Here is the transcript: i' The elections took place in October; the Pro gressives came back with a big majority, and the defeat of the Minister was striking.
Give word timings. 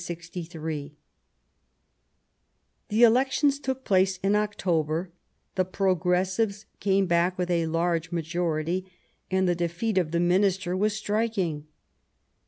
i' 0.09 0.91
The 2.89 3.03
elections 3.03 3.59
took 3.59 3.83
place 3.85 4.17
in 4.23 4.35
October; 4.35 5.11
the 5.53 5.63
Pro 5.63 5.95
gressives 5.95 6.65
came 6.79 7.05
back 7.05 7.37
with 7.37 7.51
a 7.51 7.67
big 7.67 8.11
majority, 8.11 8.91
and 9.29 9.47
the 9.47 9.53
defeat 9.53 9.99
of 9.99 10.09
the 10.09 10.19
Minister 10.19 10.75
was 10.75 10.93
striking. 10.95 11.67